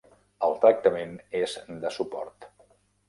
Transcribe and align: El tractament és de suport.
El 0.47 0.55
tractament 0.63 1.13
és 1.43 1.53
de 1.85 1.93
suport. 1.99 2.49